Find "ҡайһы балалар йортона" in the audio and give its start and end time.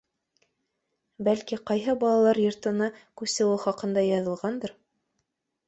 1.73-2.89